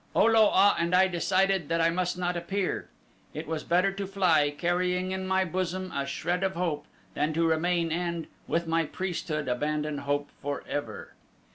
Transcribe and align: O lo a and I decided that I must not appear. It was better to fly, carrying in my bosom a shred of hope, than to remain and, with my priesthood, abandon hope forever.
O 0.15 0.25
lo 0.25 0.47
a 0.49 0.75
and 0.79 0.95
I 0.95 1.07
decided 1.07 1.69
that 1.69 1.79
I 1.79 1.91
must 1.91 2.17
not 2.17 2.35
appear. 2.35 2.89
It 3.35 3.45
was 3.45 3.63
better 3.63 3.91
to 3.91 4.07
fly, 4.07 4.49
carrying 4.49 5.11
in 5.11 5.27
my 5.27 5.45
bosom 5.45 5.91
a 5.91 6.07
shred 6.07 6.43
of 6.43 6.55
hope, 6.55 6.87
than 7.13 7.33
to 7.33 7.45
remain 7.47 7.91
and, 7.91 8.25
with 8.47 8.65
my 8.65 8.83
priesthood, 8.83 9.47
abandon 9.47 9.99
hope 9.99 10.31
forever. 10.41 11.13